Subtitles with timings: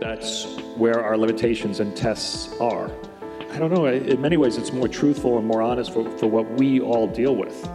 [0.00, 0.44] That's
[0.76, 2.90] where our limitations and tests are.
[3.50, 6.48] I don't know, in many ways, it's more truthful and more honest for, for what
[6.52, 7.68] we all deal with.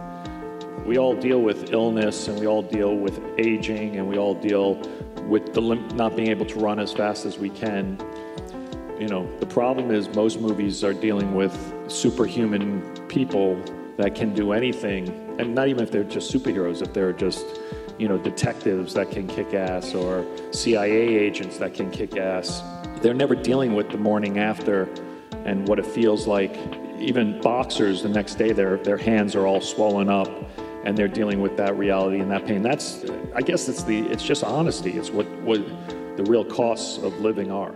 [0.86, 4.74] We all deal with illness and we all deal with aging and we all deal
[5.26, 7.98] with the lim- not being able to run as fast as we can.
[8.98, 11.54] You know, the problem is most movies are dealing with
[11.88, 13.60] superhuman people
[13.96, 17.44] that can do anything, and not even if they're just superheroes, if they're just,
[17.98, 22.62] you know, detectives that can kick ass or CIA agents that can kick ass.
[23.02, 24.88] They're never dealing with the morning after
[25.44, 26.56] and what it feels like.
[26.98, 30.28] Even boxers, the next day, their, their hands are all swollen up
[30.84, 32.62] and they're dealing with that reality and that pain.
[32.62, 34.92] That's, I guess, it's the, it's just honesty.
[34.92, 35.60] It's what, what
[36.16, 37.74] the real costs of living are.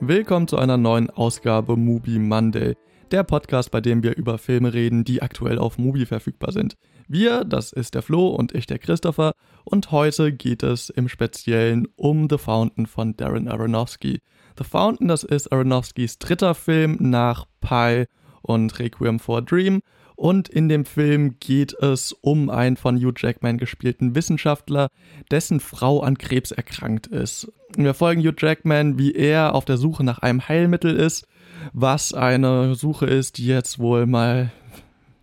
[0.00, 2.76] Willkommen zu einer neuen Ausgabe Movie Monday,
[3.12, 6.76] der Podcast, bei dem wir über Filme reden, die aktuell auf Mubi verfügbar sind.
[7.08, 9.32] Wir, das ist der Flo und ich der Christopher,
[9.64, 14.20] und heute geht es im Speziellen um The Fountain von Darren Aronofsky.
[14.58, 18.06] The Fountain, das ist Aronofskys dritter Film nach Pi
[18.42, 19.82] und Requiem for a Dream
[20.16, 24.88] und in dem Film geht es um einen von Hugh Jackman gespielten Wissenschaftler,
[25.30, 27.52] dessen Frau an Krebs erkrankt ist.
[27.76, 31.28] Wir folgen Hugh Jackman, wie er auf der Suche nach einem Heilmittel ist,
[31.72, 34.50] was eine Suche ist, die jetzt wohl mal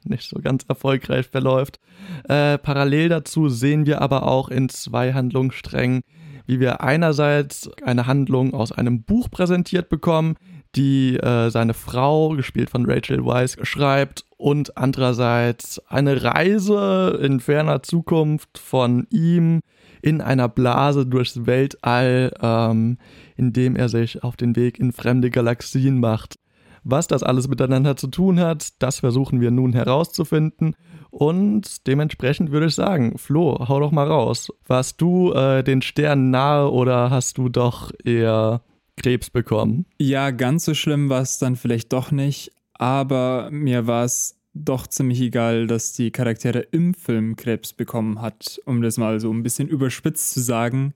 [0.05, 1.79] nicht so ganz erfolgreich verläuft.
[2.27, 6.01] Äh, parallel dazu sehen wir aber auch in zwei Handlungssträngen,
[6.45, 10.35] wie wir einerseits eine Handlung aus einem Buch präsentiert bekommen,
[10.75, 17.83] die äh, seine Frau, gespielt von Rachel Weisz, schreibt und andererseits eine Reise in ferner
[17.83, 19.61] Zukunft von ihm
[20.01, 22.97] in einer Blase durchs Weltall, ähm,
[23.37, 26.35] indem er sich auf den Weg in fremde Galaxien macht.
[26.83, 30.75] Was das alles miteinander zu tun hat, das versuchen wir nun herauszufinden.
[31.09, 34.51] Und dementsprechend würde ich sagen, Flo, hau doch mal raus.
[34.67, 38.61] Warst du äh, den Sternen nahe oder hast du doch eher
[38.97, 39.85] Krebs bekommen.
[39.99, 44.87] Ja, ganz so schlimm war es dann vielleicht doch nicht, aber mir war es doch
[44.87, 49.43] ziemlich egal, dass die Charaktere im Film Krebs bekommen hat, um das mal so ein
[49.43, 50.93] bisschen überspitzt zu sagen.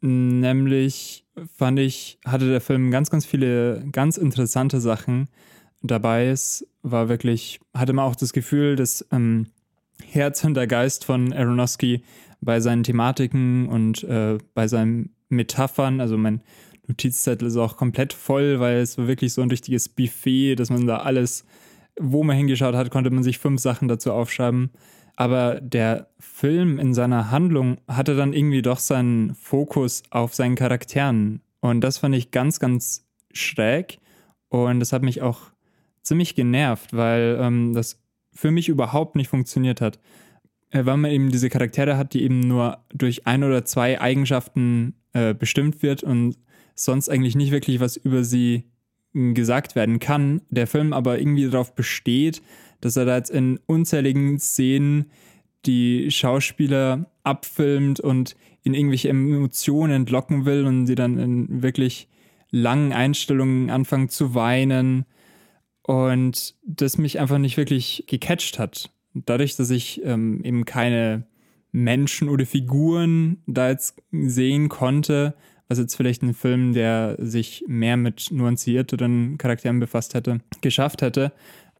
[0.00, 1.21] Nämlich
[1.56, 5.28] fand ich, hatte der Film ganz, ganz viele ganz interessante Sachen
[5.82, 6.26] dabei.
[6.28, 9.46] Es war wirklich, hatte man auch das Gefühl, dass ähm,
[10.04, 12.02] Herz und der Geist von Aronofsky
[12.40, 16.42] bei seinen Thematiken und äh, bei seinen Metaphern, also mein
[16.86, 20.86] Notizzettel ist auch komplett voll, weil es war wirklich so ein richtiges Buffet, dass man
[20.86, 21.44] da alles,
[21.98, 24.70] wo man hingeschaut hat, konnte man sich fünf Sachen dazu aufschreiben.
[25.16, 31.40] Aber der Film in seiner Handlung hatte dann irgendwie doch seinen Fokus auf seinen Charakteren.
[31.60, 33.98] Und das fand ich ganz, ganz schräg.
[34.48, 35.40] Und das hat mich auch
[36.02, 38.02] ziemlich genervt, weil ähm, das
[38.32, 39.98] für mich überhaupt nicht funktioniert hat.
[40.70, 44.94] Äh, weil man eben diese Charaktere hat, die eben nur durch ein oder zwei Eigenschaften
[45.12, 46.36] äh, bestimmt wird und
[46.74, 48.64] sonst eigentlich nicht wirklich was über sie
[49.12, 50.40] gesagt werden kann.
[50.48, 52.42] Der Film aber irgendwie darauf besteht,
[52.82, 55.06] dass er da jetzt in unzähligen Szenen
[55.64, 62.08] die Schauspieler abfilmt und in irgendwelche Emotionen entlocken will und sie dann in wirklich
[62.50, 65.06] langen Einstellungen anfangen zu weinen
[65.82, 68.90] und das mich einfach nicht wirklich gecatcht hat.
[69.14, 71.26] Dadurch, dass ich ähm, eben keine
[71.70, 75.34] Menschen oder Figuren da jetzt sehen konnte,
[75.68, 81.32] was jetzt vielleicht ein Film, der sich mehr mit nuancierteren Charakteren befasst hätte, geschafft hätte,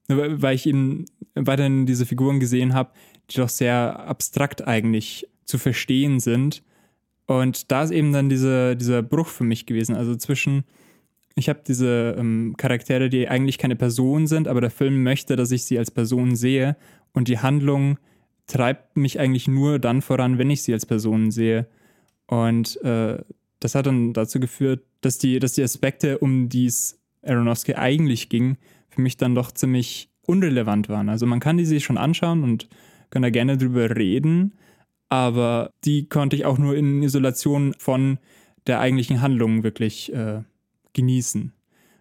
[0.09, 1.05] weil ich eben
[1.35, 2.91] weiterhin diese Figuren gesehen habe,
[3.31, 6.63] die doch sehr abstrakt eigentlich zu verstehen sind.
[7.27, 9.95] Und da ist eben dann diese, dieser Bruch für mich gewesen.
[9.97, 10.65] Also zwischen,
[11.35, 15.51] ich habe diese ähm, Charaktere, die eigentlich keine Person sind, aber der Film möchte, dass
[15.51, 16.77] ich sie als Person sehe.
[17.13, 17.99] Und die Handlung
[18.47, 21.67] treibt mich eigentlich nur dann voran, wenn ich sie als Person sehe.
[22.27, 23.19] Und äh,
[23.61, 28.29] das hat dann dazu geführt, dass die, dass die Aspekte, um die es Aronofsky eigentlich
[28.29, 28.57] ging,
[28.93, 31.09] für mich dann doch ziemlich unrelevant waren.
[31.09, 32.69] Also man kann die sich schon anschauen und
[33.11, 34.55] kann da gerne drüber reden,
[35.09, 38.19] aber die konnte ich auch nur in Isolation von
[38.67, 40.43] der eigentlichen Handlung wirklich äh,
[40.93, 41.53] genießen.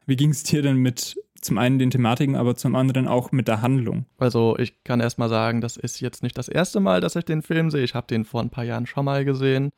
[0.06, 3.48] Wie ging es dir denn mit zum einen den Thematiken, aber zum anderen auch mit
[3.48, 4.06] der Handlung?
[4.18, 7.25] Also ich kann erst mal sagen, das ist jetzt nicht das erste Mal, dass ich
[7.25, 7.83] den Film sehe.
[7.83, 9.71] Ich habe den vor ein paar Jahren schon mal gesehen.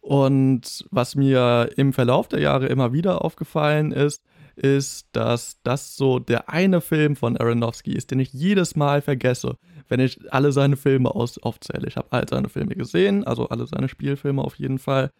[0.00, 4.22] Und was mir im Verlauf der Jahre immer wieder aufgefallen ist,
[4.60, 9.56] ist, dass das so der eine Film von Aronofsky ist, den ich jedes Mal vergesse,
[9.88, 11.88] wenn ich alle seine Filme aus aufzähle.
[11.88, 15.10] Ich habe all seine Filme gesehen, also alle seine Spielfilme auf jeden Fall.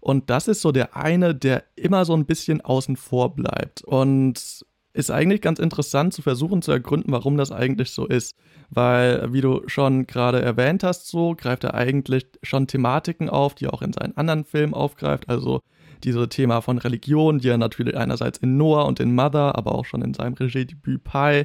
[0.00, 3.82] Und das ist so der eine, der immer so ein bisschen außen vor bleibt.
[3.82, 4.64] Und
[4.96, 8.34] ist eigentlich ganz interessant zu versuchen zu ergründen, warum das eigentlich so ist.
[8.70, 13.66] Weil, wie du schon gerade erwähnt hast, so greift er eigentlich schon Thematiken auf, die
[13.66, 15.28] er auch in seinen anderen Filmen aufgreift.
[15.28, 15.60] Also
[16.04, 19.84] dieses Thema von Religion, die er natürlich einerseits in Noah und in Mother, aber auch
[19.84, 21.44] schon in seinem Regiedebüt Pi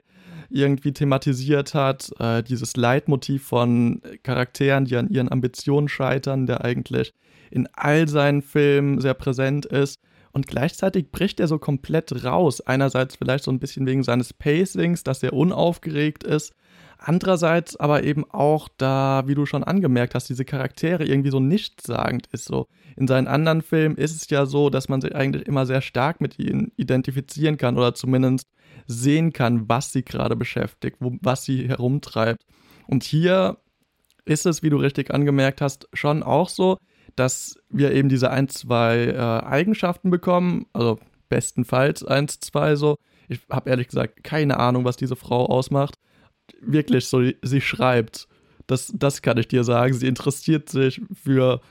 [0.49, 2.11] irgendwie thematisiert hat.
[2.19, 7.13] Äh, dieses Leitmotiv von Charakteren, die an ihren Ambitionen scheitern, der eigentlich
[7.49, 9.99] in all seinen Filmen sehr präsent ist.
[10.33, 12.61] Und gleichzeitig bricht er so komplett raus.
[12.61, 16.53] Einerseits vielleicht so ein bisschen wegen seines Pacings, dass er unaufgeregt ist.
[17.03, 22.27] Andererseits aber eben auch da, wie du schon angemerkt hast, diese Charaktere irgendwie so nichtssagend
[22.27, 22.45] ist.
[22.45, 25.81] So in seinen anderen Filmen ist es ja so, dass man sich eigentlich immer sehr
[25.81, 28.47] stark mit ihnen identifizieren kann oder zumindest
[28.85, 32.43] sehen kann, was sie gerade beschäftigt, wo, was sie herumtreibt.
[32.85, 33.57] Und hier
[34.25, 36.77] ist es, wie du richtig angemerkt hast, schon auch so,
[37.15, 40.99] dass wir eben diese ein, zwei äh, Eigenschaften bekommen, also
[41.29, 42.97] bestenfalls eins, zwei so.
[43.27, 45.95] Ich habe ehrlich gesagt keine Ahnung, was diese Frau ausmacht.
[46.61, 48.27] Wirklich so, sie schreibt.
[48.67, 49.93] Das, das kann ich dir sagen.
[49.93, 51.61] Sie interessiert sich für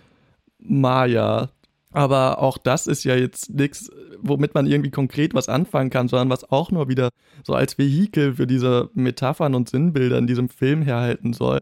[0.59, 1.51] Maya.
[1.93, 3.91] Aber auch das ist ja jetzt nichts,
[4.21, 7.09] womit man irgendwie konkret was anfangen kann, sondern was auch nur wieder
[7.45, 11.61] so als Vehikel für diese Metaphern und Sinnbilder in diesem Film herhalten soll.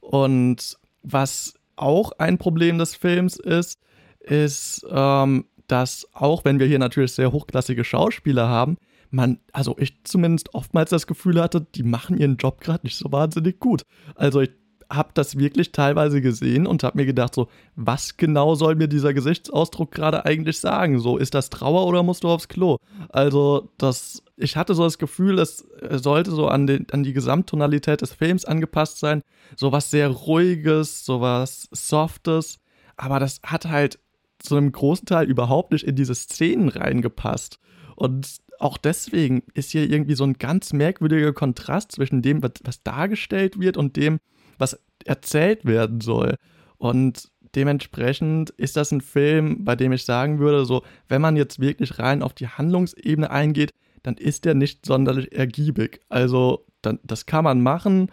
[0.00, 3.78] Und was auch ein Problem des Films ist,
[4.20, 8.78] ist, ähm, dass auch wenn wir hier natürlich sehr hochklassige Schauspieler haben,
[9.10, 13.10] man, also ich zumindest oftmals das Gefühl hatte, die machen ihren Job gerade nicht so
[13.12, 13.82] wahnsinnig gut.
[14.14, 14.50] Also ich
[14.90, 19.14] habe das wirklich teilweise gesehen und habe mir gedacht, so, was genau soll mir dieser
[19.14, 21.00] Gesichtsausdruck gerade eigentlich sagen?
[21.00, 22.76] So, ist das Trauer oder musst du aufs Klo?
[23.08, 28.00] Also, das, ich hatte so das Gefühl, es sollte so an, den, an die Gesamttonalität
[28.00, 29.22] des Films angepasst sein.
[29.56, 32.60] So was sehr Ruhiges, so was Softes.
[32.96, 33.98] Aber das hat halt
[34.38, 37.58] zu einem großen Teil überhaupt nicht in diese Szenen reingepasst.
[37.96, 42.82] Und auch deswegen ist hier irgendwie so ein ganz merkwürdiger Kontrast zwischen dem, was, was
[42.82, 44.18] dargestellt wird und dem,
[44.58, 46.36] was erzählt werden soll.
[46.78, 51.60] Und dementsprechend ist das ein Film, bei dem ich sagen würde, so, wenn man jetzt
[51.60, 53.72] wirklich rein auf die Handlungsebene eingeht,
[54.02, 56.00] dann ist der nicht sonderlich ergiebig.
[56.08, 58.10] Also, dann, das kann man machen,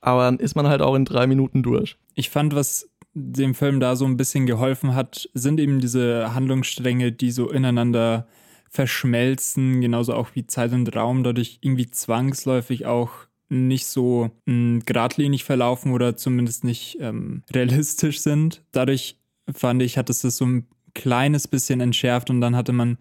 [0.00, 1.96] aber dann ist man halt auch in drei Minuten durch.
[2.14, 7.12] Ich fand, was dem Film da so ein bisschen geholfen hat, sind eben diese Handlungsstränge,
[7.12, 8.28] die so ineinander
[8.68, 13.10] verschmelzen, genauso auch wie Zeit und Raum dadurch irgendwie zwangsläufig auch
[13.48, 18.62] nicht so mh, hm, geradlinig verlaufen oder zumindest nicht ähm, realistisch sind.
[18.72, 19.18] Dadurch
[19.52, 22.98] fand ich, hat es das so ein kleines bisschen entschärft und dann hatte man ein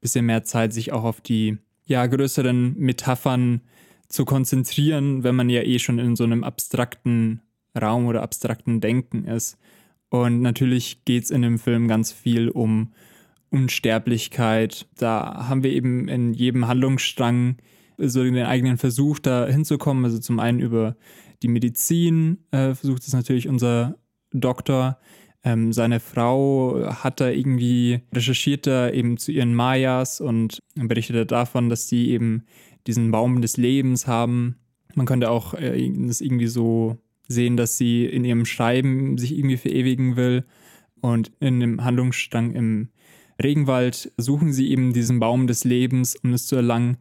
[0.00, 3.60] bisschen mehr Zeit, sich auch auf die ja, größeren Metaphern
[4.08, 7.42] zu konzentrieren, wenn man ja eh schon in so einem abstrakten
[7.78, 9.58] Raum oder abstrakten Denken ist.
[10.10, 12.92] Und natürlich geht es in dem Film ganz viel um
[13.52, 14.86] Unsterblichkeit.
[14.96, 17.56] Da haben wir eben in jedem Handlungsstrang
[17.98, 20.04] so den eigenen Versuch, da hinzukommen.
[20.04, 20.96] Also zum einen über
[21.42, 23.96] die Medizin äh, versucht es natürlich unser
[24.32, 24.98] Doktor.
[25.44, 31.68] Ähm, seine Frau hat da irgendwie recherchiert da eben zu ihren Mayas und berichtet davon,
[31.68, 32.44] dass sie eben
[32.86, 34.56] diesen Baum des Lebens haben.
[34.94, 36.98] Man könnte auch äh, das irgendwie so
[37.28, 40.44] sehen, dass sie in ihrem Schreiben sich irgendwie verewigen will.
[41.00, 42.88] Und in dem Handlungsstrang im
[43.42, 46.98] Regenwald suchen sie eben diesen Baum des Lebens, um es zu erlangen.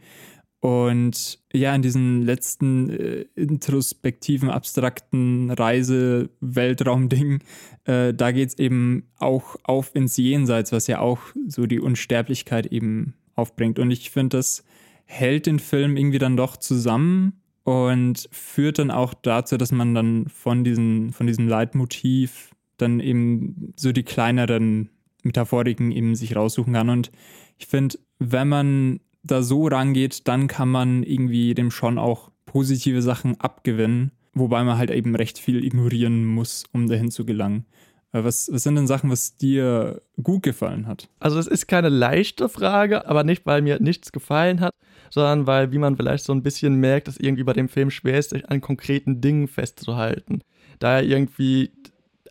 [0.62, 7.40] Und ja, in diesen letzten äh, introspektiven, abstrakten Reise-Weltraum-Ding,
[7.86, 12.68] äh, da geht es eben auch auf ins Jenseits, was ja auch so die Unsterblichkeit
[12.68, 13.80] eben aufbringt.
[13.80, 14.64] Und ich finde, das
[15.06, 20.28] hält den Film irgendwie dann doch zusammen und führt dann auch dazu, dass man dann
[20.30, 24.90] von, diesen, von diesem Leitmotiv dann eben so die kleineren
[25.24, 26.90] Metaphoriken eben sich raussuchen kann.
[26.90, 27.12] Und
[27.58, 33.02] ich finde, wenn man da so rangeht, dann kann man irgendwie dem schon auch positive
[33.02, 37.66] Sachen abgewinnen, wobei man halt eben recht viel ignorieren muss, um dahin zu gelangen.
[38.12, 41.08] Äh, was, was sind denn Sachen, was dir gut gefallen hat?
[41.20, 44.74] Also es ist keine leichte Frage, aber nicht, weil mir nichts gefallen hat,
[45.10, 48.20] sondern weil, wie man vielleicht so ein bisschen merkt, dass irgendwie bei dem Film schwer
[48.20, 50.42] ist, sich an konkreten Dingen festzuhalten.
[50.80, 51.72] Da er irgendwie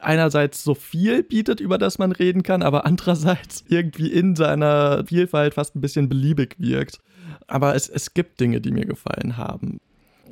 [0.00, 5.54] einerseits so viel bietet, über das man reden kann, aber andererseits irgendwie in seiner Vielfalt
[5.54, 6.99] fast ein bisschen beliebig wirkt.
[7.47, 9.80] Aber es, es gibt Dinge, die mir gefallen haben.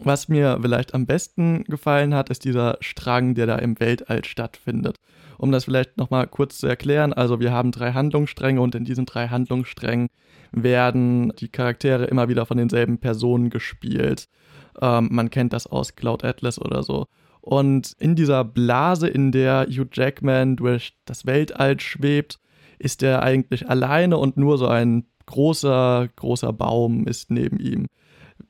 [0.00, 4.96] Was mir vielleicht am besten gefallen hat, ist dieser Strang, der da im Weltall stattfindet.
[5.38, 9.06] Um das vielleicht nochmal kurz zu erklären, also wir haben drei Handlungsstränge und in diesen
[9.06, 10.08] drei Handlungssträngen
[10.52, 14.28] werden die Charaktere immer wieder von denselben Personen gespielt.
[14.80, 17.06] Ähm, man kennt das aus Cloud Atlas oder so.
[17.48, 22.38] Und in dieser Blase, in der Hugh Jackman durch das Weltall schwebt,
[22.78, 27.86] ist er eigentlich alleine und nur so ein großer, großer Baum ist neben ihm,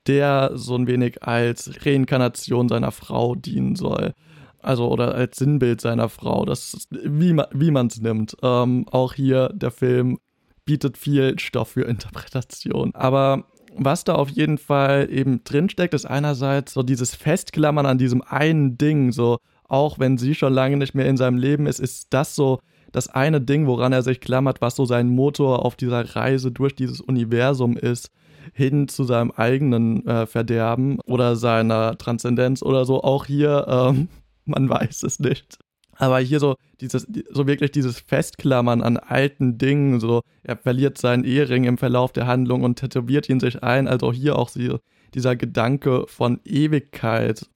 [0.09, 4.15] der so ein wenig als Reinkarnation seiner Frau dienen soll.
[4.63, 8.37] Also oder als Sinnbild seiner Frau, das wie man wie man es nimmt.
[8.43, 10.19] Ähm, auch hier der Film
[10.65, 12.93] bietet viel Stoff für Interpretation.
[12.97, 13.45] Aber
[13.79, 18.79] was da auf jeden Fall eben drinsteckt, ist einerseits so dieses Festklammern an diesem einen
[18.79, 22.35] Ding, so auch wenn sie schon lange nicht mehr in seinem Leben ist, ist das
[22.35, 26.51] so das eine Ding, woran er sich klammert, was so sein Motor auf dieser Reise
[26.51, 28.11] durch dieses Universum ist,
[28.55, 33.03] hin zu seinem eigenen äh, Verderben oder seiner Transzendenz oder so.
[33.03, 34.09] Auch hier, ähm,
[34.47, 35.59] man weiß es nicht.
[36.01, 41.25] Aber hier so dieses, so wirklich dieses Festklammern an alten Dingen, so er verliert seinen
[41.25, 43.89] Ehering im Verlauf der Handlung und tätowiert ihn sich ein.
[43.89, 44.77] Also hier auch sie,
[45.15, 47.51] dieser Gedanke von Ewigkeit,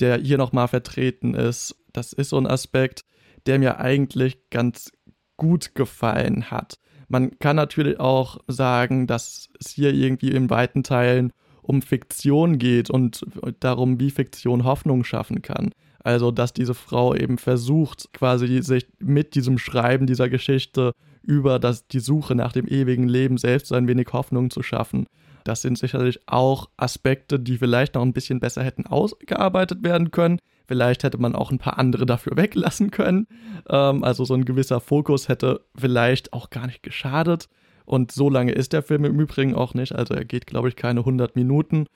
[0.00, 1.76] der hier nochmal vertreten ist.
[1.92, 3.02] Das ist so ein Aspekt,
[3.46, 4.90] der mir eigentlich ganz
[5.36, 6.78] gut gefallen hat.
[7.08, 12.88] Man kann natürlich auch sagen, dass es hier irgendwie in weiten Teilen um Fiktion geht
[12.88, 13.26] und
[13.60, 15.70] darum, wie Fiktion Hoffnung schaffen kann.
[16.04, 20.92] Also, dass diese Frau eben versucht, quasi sich mit diesem Schreiben dieser Geschichte
[21.22, 25.06] über das, die Suche nach dem ewigen Leben selbst ein wenig Hoffnung zu schaffen.
[25.44, 30.38] Das sind sicherlich auch Aspekte, die vielleicht noch ein bisschen besser hätten ausgearbeitet werden können.
[30.66, 33.26] Vielleicht hätte man auch ein paar andere dafür weglassen können.
[33.68, 37.48] Ähm, also so ein gewisser Fokus hätte vielleicht auch gar nicht geschadet.
[37.86, 39.94] Und so lange ist der Film im Übrigen auch nicht.
[39.94, 41.86] Also er geht, glaube ich, keine 100 Minuten.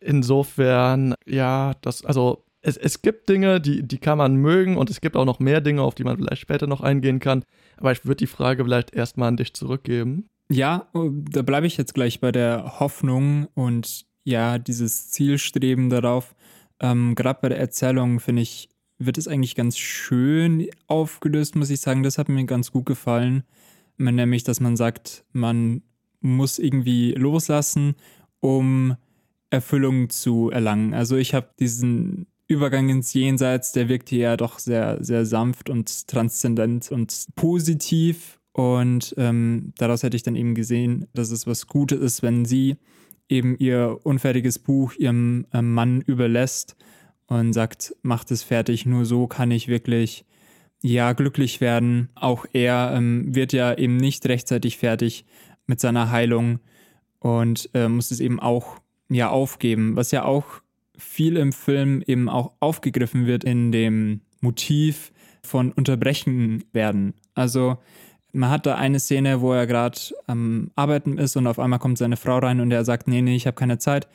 [0.00, 5.00] Insofern, ja, das, also es, es gibt Dinge, die, die kann man mögen und es
[5.00, 7.44] gibt auch noch mehr Dinge, auf die man vielleicht später noch eingehen kann.
[7.76, 10.28] Aber ich würde die Frage vielleicht erstmal an dich zurückgeben.
[10.48, 16.34] Ja, oh, da bleibe ich jetzt gleich bei der Hoffnung und ja, dieses Zielstreben darauf.
[16.78, 21.80] Ähm, Gerade bei der Erzählung, finde ich, wird es eigentlich ganz schön aufgelöst, muss ich
[21.80, 22.02] sagen.
[22.02, 23.42] Das hat mir ganz gut gefallen.
[23.98, 25.82] Nämlich, dass man sagt, man
[26.20, 27.96] muss irgendwie loslassen,
[28.40, 28.96] um
[29.50, 30.94] Erfüllung zu erlangen.
[30.94, 36.08] Also ich habe diesen Übergang ins Jenseits, der wirkte ja doch sehr, sehr sanft und
[36.08, 38.38] transzendent und positiv.
[38.52, 42.76] Und ähm, daraus hätte ich dann eben gesehen, dass es was Gutes ist, wenn sie
[43.28, 46.76] eben ihr unfertiges Buch ihrem ähm, Mann überlässt
[47.26, 50.26] und sagt, macht es fertig, nur so kann ich wirklich
[50.82, 52.10] ja glücklich werden.
[52.14, 55.24] Auch er ähm, wird ja eben nicht rechtzeitig fertig
[55.66, 56.60] mit seiner Heilung
[57.20, 58.78] und äh, muss es eben auch
[59.08, 60.60] ja aufgeben, was ja auch
[61.02, 67.14] viel im Film eben auch aufgegriffen wird in dem Motiv von Unterbrechen werden.
[67.34, 67.78] Also
[68.32, 71.98] man hat da eine Szene, wo er gerade am Arbeiten ist und auf einmal kommt
[71.98, 74.08] seine Frau rein und er sagt, nee, nee, ich habe keine Zeit.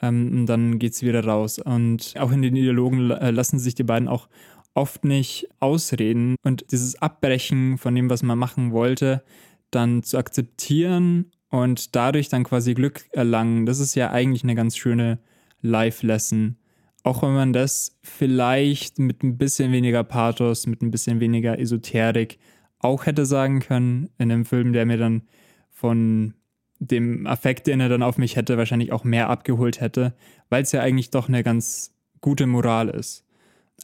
[0.00, 1.58] Ähm, und dann geht sie wieder raus.
[1.58, 4.28] Und auch in den Dialogen äh, lassen sich die beiden auch
[4.74, 6.36] oft nicht ausreden.
[6.42, 9.22] Und dieses Abbrechen von dem, was man machen wollte,
[9.70, 14.76] dann zu akzeptieren und dadurch dann quasi Glück erlangen, das ist ja eigentlich eine ganz
[14.76, 15.18] schöne
[15.62, 16.56] Live-Lesson.
[17.04, 22.38] Auch wenn man das vielleicht mit ein bisschen weniger Pathos, mit ein bisschen weniger Esoterik
[22.78, 25.22] auch hätte sagen können, in einem Film, der mir dann
[25.70, 26.34] von
[26.78, 30.14] dem Affekt, den er dann auf mich hätte, wahrscheinlich auch mehr abgeholt hätte,
[30.50, 33.24] weil es ja eigentlich doch eine ganz gute Moral ist.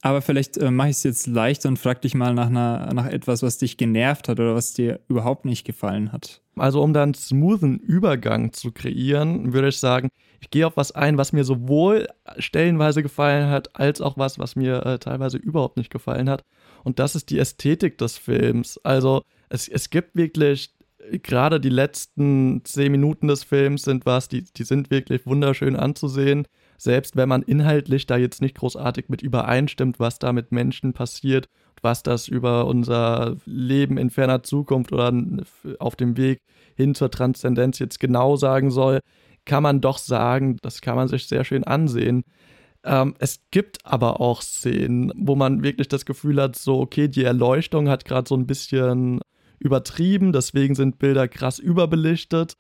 [0.03, 3.07] Aber vielleicht äh, mache ich es jetzt leicht und frag dich mal nach, einer, nach
[3.07, 6.41] etwas, was dich genervt hat oder was dir überhaupt nicht gefallen hat.
[6.57, 10.09] Also um da einen smoothen Übergang zu kreieren, würde ich sagen,
[10.41, 12.07] ich gehe auf was ein, was mir sowohl
[12.39, 16.45] stellenweise gefallen hat, als auch was, was mir äh, teilweise überhaupt nicht gefallen hat.
[16.85, 18.79] Und das ist die Ästhetik des Films.
[18.85, 20.75] Also es, es gibt wirklich,
[21.23, 26.47] gerade die letzten zehn Minuten des Films sind was, die, die sind wirklich wunderschön anzusehen
[26.79, 31.49] selbst wenn man inhaltlich da jetzt nicht großartig mit übereinstimmt, was da mit Menschen passiert,
[31.83, 35.13] was das über unser Leben in ferner Zukunft oder
[35.79, 36.41] auf dem Weg
[36.77, 39.01] hin zur Transzendenz jetzt genau sagen soll,
[39.45, 42.25] kann man doch sagen, das kann man sich sehr schön ansehen.
[42.85, 47.25] Ähm, es gibt aber auch Szenen, wo man wirklich das Gefühl hat, so, okay, die
[47.25, 49.21] Erleuchtung hat gerade so ein bisschen
[49.59, 52.57] übertrieben, deswegen sind Bilder krass überbelichtet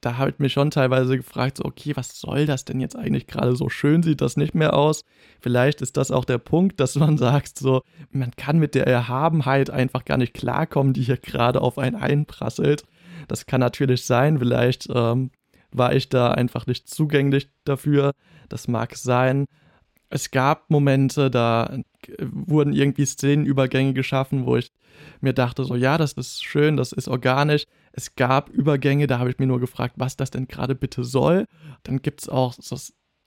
[0.00, 3.26] da habe ich mich schon teilweise gefragt, so, okay, was soll das denn jetzt eigentlich
[3.26, 5.04] gerade so schön sieht das nicht mehr aus?
[5.40, 9.70] Vielleicht ist das auch der Punkt, dass man sagt, so, man kann mit der Erhabenheit
[9.70, 12.84] einfach gar nicht klarkommen, die hier gerade auf einen einprasselt.
[13.28, 15.30] Das kann natürlich sein, vielleicht ähm,
[15.72, 18.12] war ich da einfach nicht zugänglich dafür.
[18.48, 19.46] Das mag sein.
[20.08, 21.78] Es gab Momente, da
[22.18, 24.72] wurden irgendwie Szenenübergänge geschaffen, wo ich
[25.20, 27.66] mir dachte, so ja, das ist schön, das ist organisch.
[27.92, 31.46] Es gab Übergänge, da habe ich mir nur gefragt, was das denn gerade bitte soll.
[31.82, 32.76] Dann gibt es auch so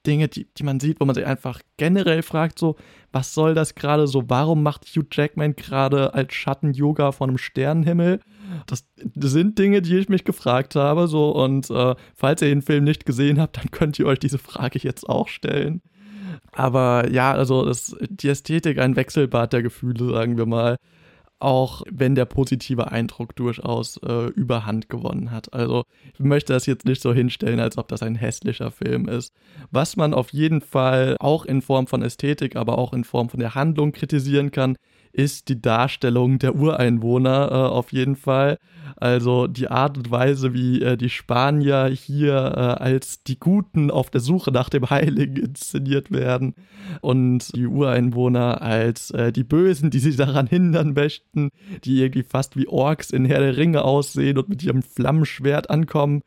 [0.05, 2.75] Dinge, die, die man sieht, wo man sich einfach generell fragt, so,
[3.11, 4.29] was soll das gerade so?
[4.29, 8.19] Warum macht Hugh Jackman gerade als Schatten Yoga von einem Sternenhimmel?
[8.67, 12.61] Das, das, sind Dinge, die ich mich gefragt habe, so, und äh, falls ihr den
[12.61, 15.81] Film nicht gesehen habt, dann könnt ihr euch diese Frage jetzt auch stellen.
[16.51, 20.77] Aber ja, also das, die Ästhetik, ein Wechselbad der Gefühle, sagen wir mal
[21.43, 25.53] auch wenn der positive Eindruck durchaus äh, überhand gewonnen hat.
[25.53, 25.83] Also
[26.13, 29.33] ich möchte das jetzt nicht so hinstellen, als ob das ein hässlicher Film ist.
[29.69, 33.39] Was man auf jeden Fall auch in Form von Ästhetik, aber auch in Form von
[33.39, 34.77] der Handlung kritisieren kann,
[35.13, 38.57] ist die Darstellung der Ureinwohner äh, auf jeden Fall.
[38.95, 44.09] Also die Art und Weise, wie äh, die Spanier hier äh, als die Guten auf
[44.09, 46.55] der Suche nach dem Heiligen inszeniert werden
[47.01, 51.49] und die Ureinwohner als äh, die Bösen, die sie daran hindern möchten,
[51.83, 56.21] die irgendwie fast wie Orks in Herr der Ringe aussehen und mit ihrem Flammenschwert ankommen.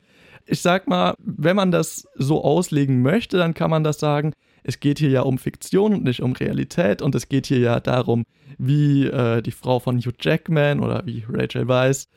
[0.45, 4.31] Ich sag mal, wenn man das so auslegen möchte, dann kann man das sagen,
[4.67, 7.79] es geht hier ja um Fiktion und nicht um Realität und es geht hier ja
[7.79, 8.25] darum,
[8.57, 12.09] wie äh, die Frau von Hugh Jackman oder wie Rachel Weisz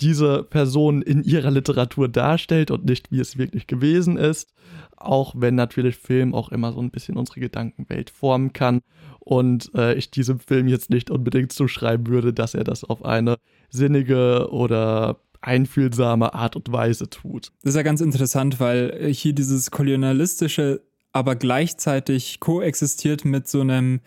[0.00, 4.52] diese Person in ihrer Literatur darstellt und nicht wie es wirklich gewesen ist.
[4.96, 8.80] Auch wenn natürlich Film auch immer so ein bisschen unsere Gedankenwelt formen kann
[9.20, 13.36] und äh, ich diesem Film jetzt nicht unbedingt zuschreiben würde, dass er das auf eine
[13.70, 17.52] sinnige oder einfühlsame Art und Weise tut.
[17.62, 24.00] Das ist ja ganz interessant, weil hier dieses kolonialistische aber gleichzeitig koexistiert mit so einem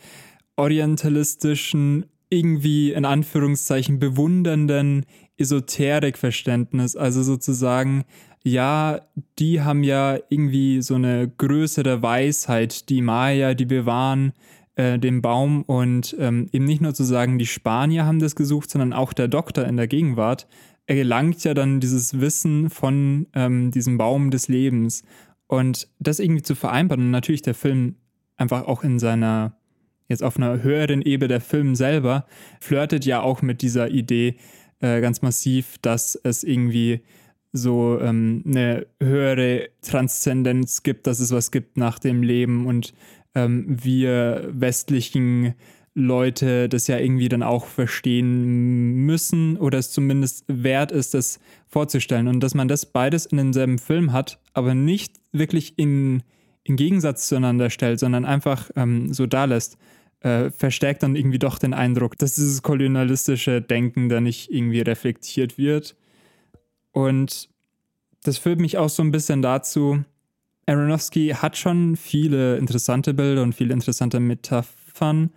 [0.56, 5.06] orientalistischen, irgendwie in Anführungszeichen bewundernden
[5.38, 6.96] Esoterikverständnis.
[6.96, 8.06] Also sozusagen,
[8.44, 9.02] ja,
[9.38, 12.90] die haben ja irgendwie so eine größere Weisheit.
[12.90, 14.34] Die Maya, die bewahren
[14.76, 18.70] äh, den Baum und ähm, eben nicht nur zu sagen, die Spanier haben das gesucht,
[18.70, 20.48] sondern auch der Doktor in der Gegenwart
[20.88, 25.04] erlangt ja dann dieses Wissen von ähm, diesem Baum des Lebens.
[25.48, 27.96] Und das irgendwie zu vereinbaren und natürlich der Film
[28.38, 29.58] einfach auch in seiner,
[30.08, 32.26] jetzt auf einer höheren Ebene der Film selber,
[32.60, 34.38] flirtet ja auch mit dieser Idee
[34.80, 37.02] äh, ganz massiv, dass es irgendwie
[37.54, 42.94] so ähm, eine höhere Transzendenz gibt, dass es was gibt nach dem Leben und
[43.34, 45.56] ähm, wir westlichen
[45.96, 52.28] Leute das ja irgendwie dann auch verstehen müssen oder es zumindest wert ist, das vorzustellen.
[52.28, 56.22] Und dass man das beides in denselben Film hat, aber nicht wirklich in,
[56.64, 59.78] in Gegensatz zueinander stellt, sondern einfach ähm, so da lässt,
[60.20, 65.58] äh, verstärkt dann irgendwie doch den Eindruck, dass dieses kolonialistische Denken da nicht irgendwie reflektiert
[65.58, 65.96] wird.
[66.92, 67.50] Und
[68.24, 70.04] das führt mich auch so ein bisschen dazu,
[70.68, 75.30] Aronofsky hat schon viele interessante Bilder und viele interessante Metaphern,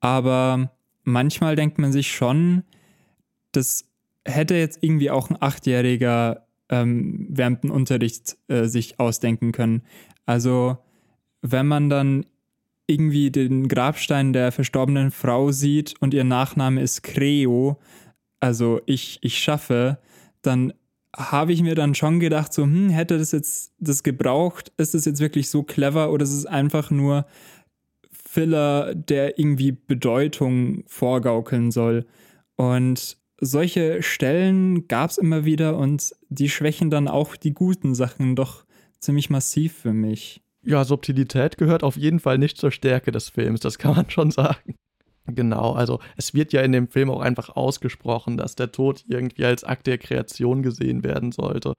[0.00, 0.70] aber
[1.04, 2.64] manchmal denkt man sich schon,
[3.52, 3.88] das
[4.24, 9.82] hätte jetzt irgendwie auch ein Achtjähriger ähm, während dem Unterricht äh, sich ausdenken können.
[10.26, 10.78] Also
[11.42, 12.26] wenn man dann
[12.86, 17.78] irgendwie den Grabstein der verstorbenen Frau sieht und ihr Nachname ist Creo,
[18.40, 19.98] also ich, ich schaffe,
[20.42, 20.72] dann
[21.16, 24.72] habe ich mir dann schon gedacht, so, hm, hätte das jetzt das gebraucht?
[24.76, 27.26] Ist das jetzt wirklich so clever oder ist es einfach nur
[28.36, 32.04] Filler, der irgendwie Bedeutung vorgaukeln soll.
[32.56, 38.36] Und solche Stellen gab es immer wieder und die schwächen dann auch die guten Sachen
[38.36, 38.66] doch
[39.00, 40.42] ziemlich massiv für mich.
[40.62, 44.30] Ja, Subtilität gehört auf jeden Fall nicht zur Stärke des Films, das kann man schon
[44.30, 44.74] sagen.
[45.28, 49.46] Genau, also es wird ja in dem Film auch einfach ausgesprochen, dass der Tod irgendwie
[49.46, 51.72] als Akt der Kreation gesehen werden sollte.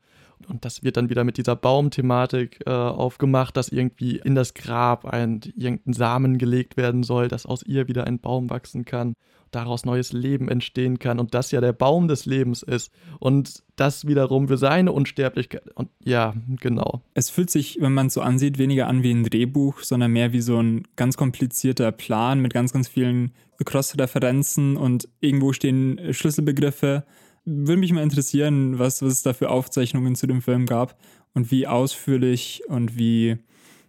[0.48, 5.06] Und das wird dann wieder mit dieser Baumthematik äh, aufgemacht, dass irgendwie in das Grab
[5.06, 9.14] ein irgendein Samen gelegt werden soll, dass aus ihr wieder ein Baum wachsen kann,
[9.52, 12.92] daraus neues Leben entstehen kann und das ja der Baum des Lebens ist.
[13.20, 15.64] Und das wiederum für seine Unsterblichkeit.
[15.76, 17.02] Und ja, genau.
[17.14, 20.34] Es fühlt sich, wenn man es so ansieht, weniger an wie ein Drehbuch, sondern mehr
[20.34, 23.32] wie so ein ganz komplizierter Plan mit ganz, ganz vielen
[23.64, 27.06] Cross-Referenzen und irgendwo stehen Schlüsselbegriffe
[27.48, 31.00] würde mich mal interessieren, was, was es da für Aufzeichnungen zu dem Film gab
[31.34, 33.38] und wie ausführlich und wie,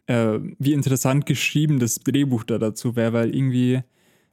[0.06, 3.80] äh, wie interessant geschrieben das Drehbuch da dazu wäre, weil irgendwie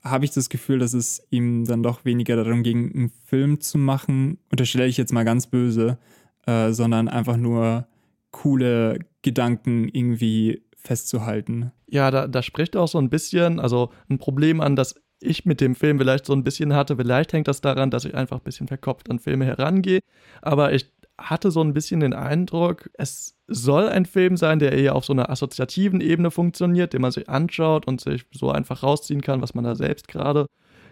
[0.04, 3.80] habe ich das Gefühl, dass es ihm dann doch weniger darum ging, einen Film zu
[3.80, 5.98] machen, unterstelle ich jetzt mal ganz böse,
[6.46, 7.88] äh, sondern einfach nur
[8.30, 11.72] coole Gedanken irgendwie festzuhalten.
[11.88, 15.62] Ja, da, da spricht auch so ein bisschen, also ein Problem an, das ich mit
[15.62, 16.98] dem Film vielleicht so ein bisschen hatte.
[16.98, 20.00] Vielleicht hängt das daran, dass ich einfach ein bisschen verkopft an Filme herangehe.
[20.42, 24.96] Aber ich hatte so ein bisschen den Eindruck, es soll ein Film sein, der eher
[24.96, 29.22] auf so einer assoziativen Ebene funktioniert, den man sich anschaut und sich so einfach rausziehen
[29.22, 30.48] kann, was man da selbst gerade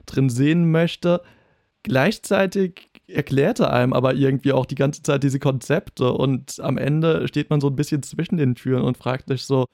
[0.06, 1.22] drin sehen möchte.
[1.84, 7.50] Gleichzeitig erklärte einem aber irgendwie auch die ganze Zeit diese Konzepte und am Ende steht
[7.50, 9.66] man so ein bisschen zwischen den Türen und fragt sich so,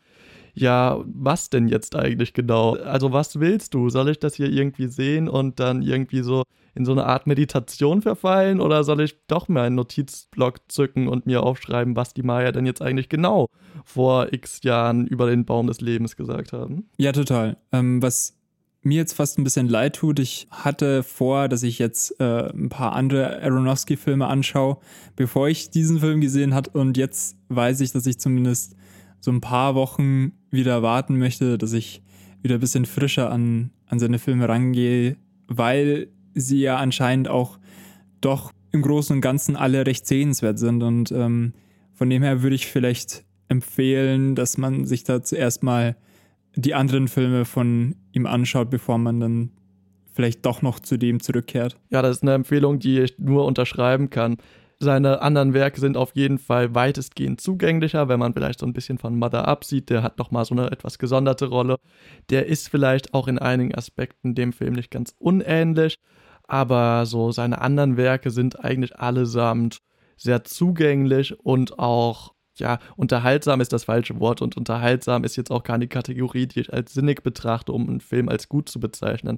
[0.53, 2.75] ja, was denn jetzt eigentlich genau?
[2.75, 3.89] Also was willst du?
[3.89, 6.43] Soll ich das hier irgendwie sehen und dann irgendwie so
[6.75, 11.43] in so eine Art Meditation verfallen oder soll ich doch meinen Notizblock zücken und mir
[11.43, 13.47] aufschreiben, was die Maya denn jetzt eigentlich genau
[13.83, 16.89] vor x Jahren über den Baum des Lebens gesagt haben?
[16.97, 17.57] Ja, total.
[17.71, 18.39] Ähm, was
[18.81, 20.19] mir jetzt fast ein bisschen leid tut.
[20.19, 24.77] Ich hatte vor, dass ich jetzt äh, ein paar andere Aronofsky-Filme anschaue,
[25.15, 26.69] bevor ich diesen Film gesehen habe.
[26.71, 28.75] Und jetzt weiß ich, dass ich zumindest
[29.19, 32.01] so ein paar Wochen wieder warten möchte, dass ich
[32.41, 37.59] wieder ein bisschen frischer an, an seine Filme rangehe, weil sie ja anscheinend auch
[38.21, 40.83] doch im Großen und Ganzen alle recht sehenswert sind.
[40.83, 41.53] Und ähm,
[41.93, 45.95] von dem her würde ich vielleicht empfehlen, dass man sich da zuerst mal
[46.55, 49.51] die anderen Filme von ihm anschaut, bevor man dann
[50.13, 51.77] vielleicht doch noch zu dem zurückkehrt.
[51.89, 54.38] Ja, das ist eine Empfehlung, die ich nur unterschreiben kann.
[54.81, 58.97] Seine anderen Werke sind auf jeden Fall weitestgehend zugänglicher, wenn man vielleicht so ein bisschen
[58.97, 59.89] von Mother absieht.
[59.89, 61.75] Der hat nochmal so eine etwas gesonderte Rolle.
[62.29, 65.97] Der ist vielleicht auch in einigen Aspekten dem Film nicht ganz unähnlich,
[66.47, 69.79] aber so seine anderen Werke sind eigentlich allesamt
[70.15, 75.63] sehr zugänglich und auch ja, unterhaltsam ist das falsche Wort und unterhaltsam ist jetzt auch
[75.63, 79.37] keine Kategorie, die ich als sinnig betrachte, um einen Film als gut zu bezeichnen.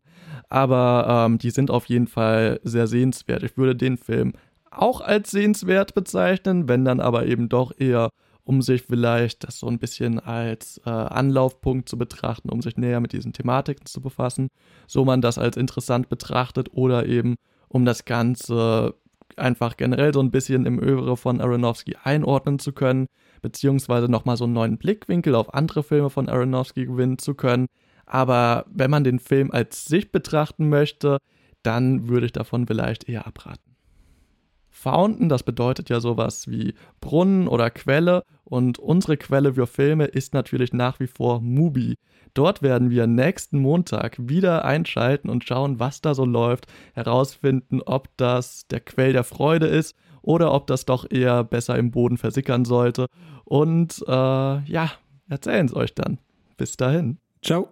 [0.50, 3.44] Aber ähm, die sind auf jeden Fall sehr sehenswert.
[3.44, 4.34] Ich würde den Film
[4.72, 8.10] auch als sehenswert bezeichnen, wenn dann aber eben doch eher
[8.44, 13.00] um sich vielleicht das so ein bisschen als äh, Anlaufpunkt zu betrachten, um sich näher
[13.00, 14.48] mit diesen Thematiken zu befassen,
[14.88, 17.36] so man das als interessant betrachtet oder eben
[17.68, 18.96] um das Ganze
[19.38, 23.08] einfach generell so ein bisschen im Övre von Aronofsky einordnen zu können,
[23.42, 27.68] beziehungsweise nochmal so einen neuen Blickwinkel auf andere Filme von Aronofsky gewinnen zu können.
[28.06, 31.20] Aber wenn man den Film als sich betrachten möchte,
[31.64, 33.71] dann würde ich davon vielleicht eher abraten.
[34.72, 40.34] Fountain, das bedeutet ja sowas wie Brunnen oder Quelle und unsere Quelle für Filme ist
[40.34, 41.96] natürlich nach wie vor Mubi.
[42.34, 48.08] Dort werden wir nächsten Montag wieder einschalten und schauen, was da so läuft, herausfinden, ob
[48.18, 52.64] das der Quell der Freude ist oder ob das doch eher besser im Boden versickern
[52.64, 53.08] sollte.
[53.44, 54.92] Und äh, ja,
[55.28, 56.20] erzählen es euch dann.
[56.58, 57.18] Bis dahin.
[57.42, 57.70] Ciao.